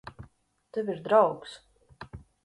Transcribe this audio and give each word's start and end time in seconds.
Tev 0.77 0.89
ir 0.93 0.97
draugs. 1.07 1.53